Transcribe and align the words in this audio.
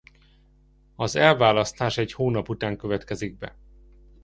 Az 0.95 1.15
elválasztás 1.15 1.97
egy 1.97 2.13
hónap 2.13 2.49
után 2.49 2.77
következik 2.77 3.37
be. 3.37 3.55